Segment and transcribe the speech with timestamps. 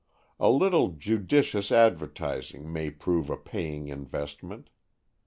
[0.39, 4.71] A little judicious advertising may prove a paying investment.